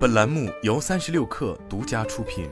[0.00, 2.48] 本栏目由三十六氪独家出品。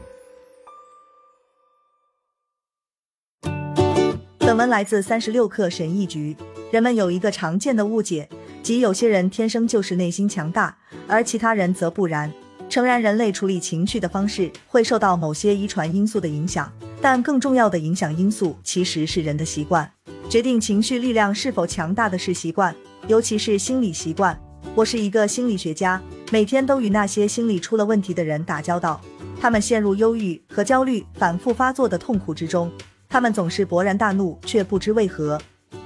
[4.37, 6.37] 本文来自三十六氪神译局。
[6.71, 8.29] 人们有一个常见的误解，
[8.63, 10.77] 即有些人天生就是内心强大，
[11.07, 12.31] 而其他人则不然。
[12.69, 16.71] 诚然，人类处理情绪的方式会受到某些遗传因素的影响，
[17.01, 19.91] 但更重要的影响因素其实是人的习惯。
[20.29, 22.77] 决定情绪力量是否强大的是习惯，
[23.07, 24.39] 尤其是心理习惯。
[24.79, 26.01] 我是一个心理学家，
[26.31, 29.01] 每天都与那些心理出了问题的人打交道。
[29.41, 32.71] 他们陷入忧郁和焦虑反复发作的痛苦之中，
[33.09, 35.37] 他们总是勃然大怒，却不知为何。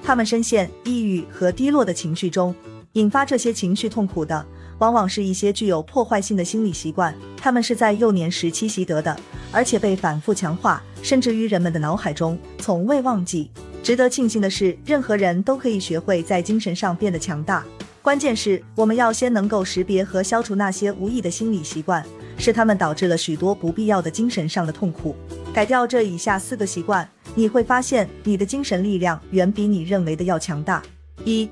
[0.02, 2.54] 他们深陷抑郁和低落的情绪中，
[2.92, 4.44] 引发这些情绪痛苦的，
[4.76, 7.14] 往往是一些具有破坏性的心理习惯。
[7.38, 9.18] 他们是在幼年时期习得的，
[9.50, 13.50] 而且被反复强化，甚至于人们的脑海中从未忘记。
[13.82, 17.64] 值得庆幸的是，任何人都可以学会在精神上变得强大。
[18.02, 22.04] 关键是我们要先能够识别和消除那些无益的心理习惯，
[22.36, 25.14] 是他们导致了许多不必要的精神上的痛苦。
[25.54, 30.82] 改掉这以下四个习惯，你会发现你的精神力量远比你认为的要强大。
[31.24, 31.48] 一，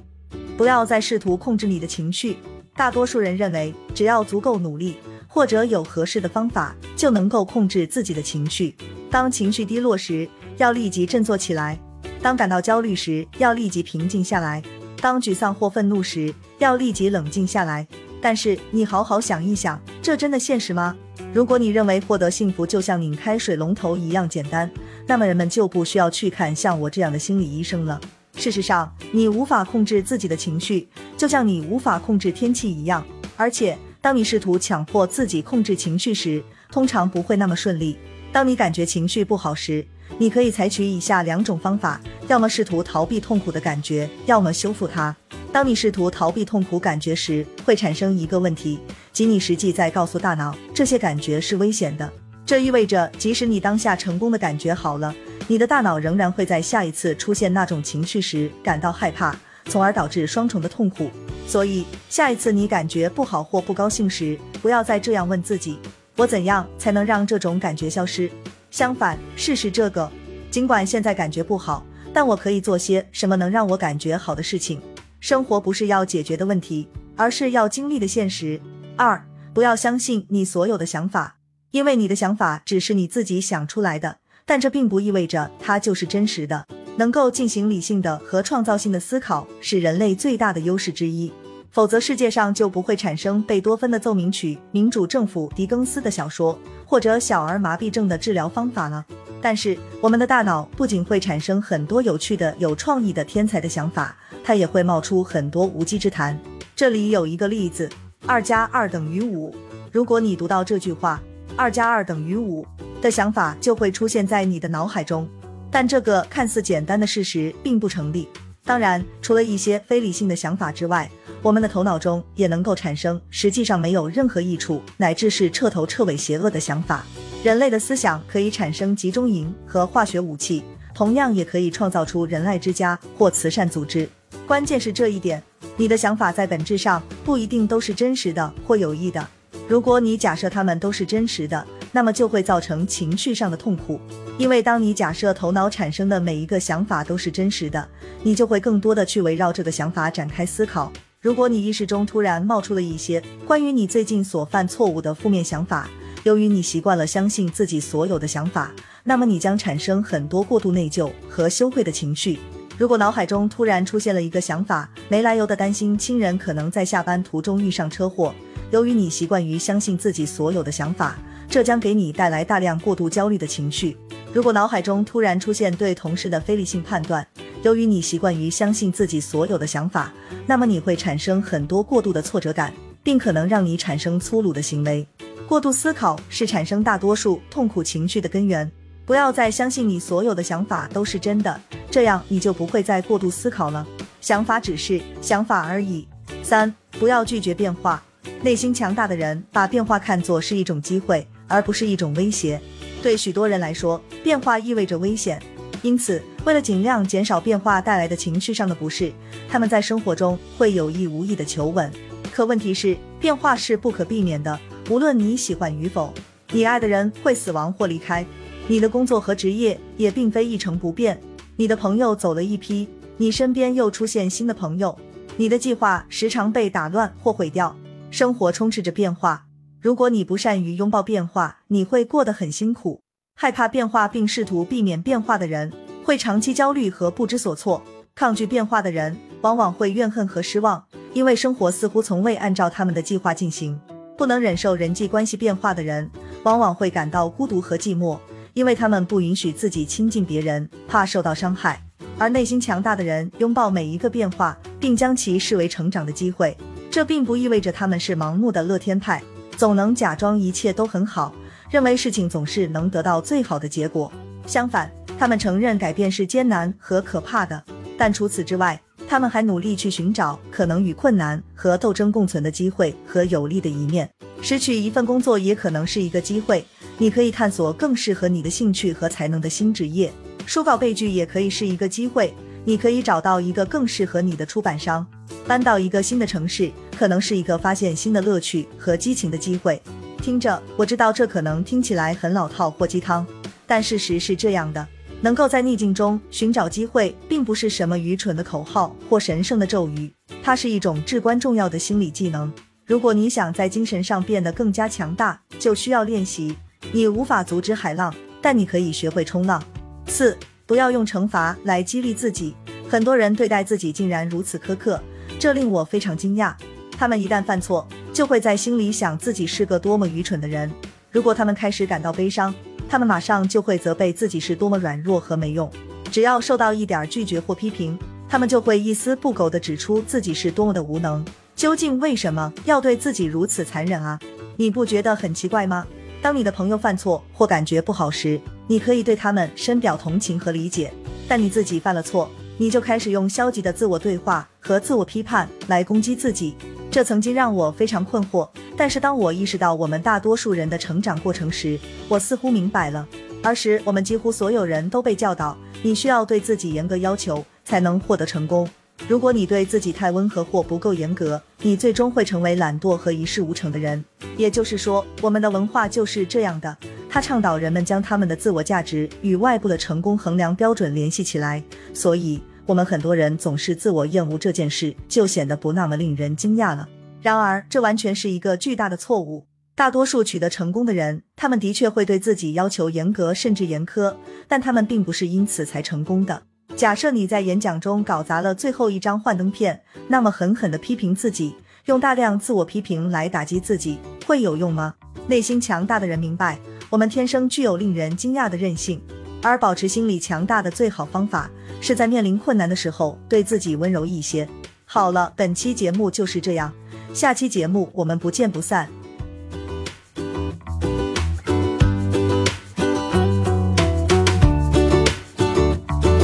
[0.57, 2.37] 不要再试图控制你的情绪。
[2.75, 4.97] 大多数人认为，只要足够努力，
[5.29, 8.75] 或者有合适的方法，就能够控制自己的情绪。
[9.09, 11.79] 当情绪低落时，要立即振作起来。
[12.21, 14.61] 当感到焦虑时，要立即平静下来；
[15.01, 17.87] 当沮丧或愤怒时，要立即冷静下来。
[18.23, 20.95] 但是，你好好想一想，这真的现实吗？
[21.33, 24.71] 如果你认为获得幸福就像拧开水龙头一样简单，
[25.07, 27.99] 那么人们就不需要去看像我这样的心理医生了。
[28.37, 33.03] 事实上，你无法控制自己的情绪，就像你无法控制天气一样。
[33.37, 37.97] 而且，当你试图强迫自己控制情绪时，通常不会那么顺利。
[38.33, 39.85] 当你感觉情绪不好时，
[40.19, 45.15] 你可以采取以下两种方法：要么试图逃避痛苦的感觉，要么修复它。
[45.53, 48.79] 当你试图逃避痛苦感觉时，会产生一个问题，
[49.13, 52.09] 即你实际在告诉大脑这些感觉是危险的。
[52.47, 55.15] 这意味着，即使你当下成功的感觉好了，
[55.49, 59.35] 你的大脑仍然会在下一次出现那种情绪时感到害怕，
[59.67, 61.11] 从而导致双重的痛苦。
[61.47, 65.79] 所以，下一次你感觉不好或不高兴时，不要再这样问自己：
[66.17, 68.31] 我怎样才能让这种感觉消失？
[68.71, 70.11] 相反，试试这个。
[70.51, 74.81] 尽管现在感觉不好，但我可以做些什么能让我感觉好的事情？
[75.21, 78.61] 生活不是要解决的问题，而是要经历的现实。
[78.97, 81.37] 二，不要相信你所有的想法，
[81.73, 86.67] 因为你的想法只是你自己想出来的，但这并不意味着它就是真实的。
[86.97, 91.33] 能够进行理性的和创造性的思考，是人类最大的优势之一。
[91.73, 99.05] 否则，世界上就不会产生贝多芬的奏鸣曲、民主政府、狄更斯的小说，或者小儿麻痹症的治疗方法了。
[99.41, 106.37] 但是，我们的大脑不仅会产生很多有趣的、有创意的天才的想法，它也会冒出很多无稽之谈。
[106.75, 107.89] 这里有一个例子：
[108.27, 109.55] 二加二等于五。
[109.93, 111.23] 如果你读到这句话
[111.57, 112.67] “二加二等于五”
[113.01, 115.29] 的想法就会出现在你的脑海中。
[115.71, 118.29] 但这个看似简单的事实并不成立。
[118.65, 121.09] 当然，除了一些非理性的想法之外，
[121.43, 127.03] 我们的头脑中也能够产生实际上没有任何益处，乃至是彻头彻尾邪恶的想法。
[127.43, 130.63] 人类的思想可以产生集中营和化学武器，
[130.95, 134.07] 同样也可以创造出仁爱之家或慈善组织。
[134.47, 135.43] 关键是这一点，
[135.79, 139.27] 你的想法在本质上不一定都是真实的或有益的。
[139.67, 143.99] 如果你假设它们都是真实的，那么就会造成情绪上的痛苦，
[144.37, 147.89] 因为当你假设头脑产生的每一个想法都是真实的，
[148.23, 150.93] 你就会更多的去围绕这个想法展开思考。
[151.23, 155.87] 如果你意识中突然冒出了一些关于你最近所犯错误的负面想法，
[156.23, 158.73] 由于你习惯了相信自己所有的想法，
[159.05, 162.39] 那么你将产生很多过度内疚和羞愧的情绪。
[162.79, 168.35] 如果脑海中突然出现了一个想法，没来由的担心亲人可能在下班途中遇上车祸，
[168.71, 171.19] 由于你习惯于相信自己所有的想法，
[171.51, 173.95] 这将给你带来大量过度焦虑的情绪。
[174.33, 177.27] 如果脑海中突然出现对同事的非理性判断，
[177.63, 180.13] 由于你习惯于相信自己所有的想法，
[180.47, 182.73] 那么你会产生很多过度的挫折感，
[183.03, 185.07] 并可能让你产生粗鲁的行为。
[185.47, 188.71] 过度思考是产生大多数痛苦情绪的根源。
[189.05, 191.61] 不要再相信你所有的想法都是真的，
[191.91, 193.87] 这样你就不会再过度思考了。
[194.21, 196.07] 想法只是想法而已。
[196.43, 198.03] 三，不要拒绝变化。
[198.43, 202.61] 内心强大的人把变化看作是一种机会，而不是一种威胁。
[203.03, 205.43] 对许多人来说，变化意味着危险。
[205.83, 209.13] 因此，为了尽量减少变化带来的情绪上的不适，
[209.49, 211.91] 他们在生活中会有意无意的求稳。
[212.33, 214.59] 可问题是，变化是不可避免的，
[214.91, 216.13] 无论你喜欢与否。
[216.53, 218.27] 你爱的人会死亡或离开，
[218.69, 221.21] 你的工作和职业也并非一成不变。
[221.57, 224.97] 你的朋友走了一批，你身边又出现新的朋友。
[225.37, 227.75] 你的计划时常被打乱或毁掉。
[228.11, 229.47] 生活充斥着变化，
[229.81, 233.01] 如果你不善于拥抱变化，你会过得很辛苦。
[233.43, 235.73] 害怕变化并试图避免变化的人，
[236.05, 237.81] 会长期焦虑和不知所措；
[238.15, 240.85] 抗拒变化的人，往往会怨恨和失望，
[241.15, 243.81] 因为生活似乎从未按照他们的计划进行。
[244.15, 246.11] 不能忍受人际关系变化的人，
[246.43, 248.19] 往往会感到孤独和寂寞，
[248.53, 251.83] 因为他们不允许自己亲近别人，怕受到伤害。
[252.19, 256.55] 而内心强大的人，拥抱每一个变化，并将其视为成长的机会。
[256.91, 259.23] 这并不意味着他们是盲目的乐天派，
[259.57, 261.35] 总能假装一切都很好，
[261.71, 264.13] 认为事情总是能得到最好的结果。
[264.45, 267.63] 相反，他们承认改变是艰难和可怕的，
[267.97, 274.11] 但除此之外，他们还努力去寻找可能与困难和斗争共存的机会和有利的一面。
[274.43, 276.65] 失去一份工作也可能是一个机会，
[276.99, 280.13] 你可以探索更适合你的兴趣和才能的新职业。
[280.47, 282.35] 书稿被拒也可以是一个机会，
[282.65, 285.07] 你可以找到一个更适合你的出版商。
[285.47, 289.81] 搬到一个新的城市，可能是一个发现新的乐趣和激情的机会。
[290.21, 293.27] 听着，我知道这可能听起来很老套或鸡汤，
[293.67, 294.87] 但事实是这样的。
[295.23, 300.11] 能够在逆境中寻找机会，并不是什么愚蠢的口号或神圣的咒语，
[300.43, 302.53] 它是一种至关重要的心理技能。
[302.87, 306.57] 如果你想在精神上变得更加强大，就需要练习。
[306.93, 309.63] 你无法阻止海浪，但你可以学会冲浪。
[310.07, 312.55] 四，不要用惩罚来激励自己。
[312.89, 315.01] 很多人对待自己竟然如此苛刻，
[315.39, 316.55] 这令我非常惊讶。
[316.93, 317.87] 他们一旦犯错，
[318.21, 320.71] 就会在心里想自己是个多么愚蠢的人。
[321.11, 322.55] 如果他们开始感到悲伤，
[322.87, 325.71] 他们马上就会责备自己是多么软弱和没用。
[326.13, 331.25] 只要受到一点拒绝或批评，他们就会一丝不苟地指出自己是多么的无能。
[331.57, 334.21] 究竟为什么要对自己如此残忍啊？
[334.59, 335.87] 你不觉得很奇怪吗？
[336.21, 340.91] 当你的朋友犯错或感觉不好时，你可以对他们深表同情和理解；
[341.27, 346.55] 但你自己犯了错，你就开始用消极的自我对话和自我批判来攻击自己。
[346.91, 348.49] 这曾经让我非常困惑。
[348.77, 351.79] 但是当我意识到我们大多数人的成长过程时，
[352.09, 353.07] 我似乎明白了。
[353.43, 358.69] 儿时，我们几乎所有人都被教导，你需要对自己严格要求，才能获得成功。
[359.09, 364.05] 如果你对自己太温和或不够严格，你最终会成为懒惰和一事无成的人。
[364.37, 366.77] 也就是说，我们的文化就是这样的，
[367.09, 371.63] 它倡导人们将他们的自我价值与外部的成功衡量标准联系起来。
[371.95, 376.89] 所以，我们很多人总是自我厌恶这件事，就显得不那么令人惊讶了。
[377.21, 379.45] 然而，这完全是一个巨大的错误。
[379.75, 384.15] 大多数取得成功的人，他们的确会对自己要求严格甚至严苛，
[384.47, 386.41] 但他们并不是因此才成功的。
[386.77, 391.57] 假设你在演讲中搞砸了最后一张幻灯片，那么狠狠地批评自己，
[391.87, 394.95] 用大量自我批评来打击自己，会有用吗？
[395.27, 396.57] 内心强大的人明白，
[396.89, 399.03] 我们天生具有令人惊讶的韧性，
[399.43, 401.51] 而保持心理强大的最好方法，
[401.81, 404.49] 是在面临困难的时候对自己温柔一些。
[404.85, 406.73] 好了，本期节目就是这样。
[407.15, 408.89] 下期节目我们不见不散。